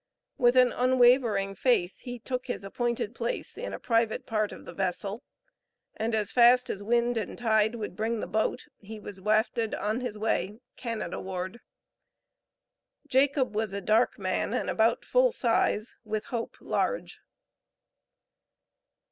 With 0.39 0.55
an 0.57 0.71
unwavering 0.71 1.53
faith 1.53 1.97
he 1.99 2.17
took 2.17 2.47
his 2.47 2.63
appointed 2.63 3.13
place 3.13 3.55
in 3.55 3.71
a 3.71 3.77
private 3.79 4.25
part 4.25 4.51
of 4.51 4.65
the 4.65 4.73
vessel, 4.73 5.21
and 5.95 6.15
as 6.15 6.31
fast 6.31 6.71
as 6.71 6.81
wind 6.81 7.17
and 7.17 7.37
tide 7.37 7.75
would 7.75 7.95
bring 7.95 8.19
the 8.19 8.25
boat 8.25 8.65
he 8.79 8.99
was 8.99 9.21
wafted 9.21 9.75
on 9.75 10.01
his 10.01 10.17
way 10.17 10.57
Canada 10.75 11.19
ward. 11.21 11.59
Jacob 13.05 13.53
was 13.53 13.73
a 13.73 13.79
dark 13.81 14.17
man, 14.17 14.55
and 14.55 14.71
about 14.71 15.05
full 15.05 15.31
size, 15.31 15.93
with 16.03 16.23
hope 16.33 16.57
large. 16.59 17.19